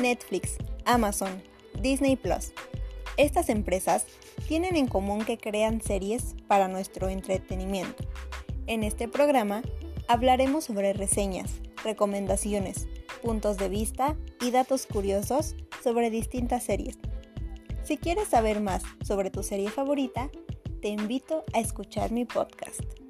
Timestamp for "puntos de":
13.22-13.68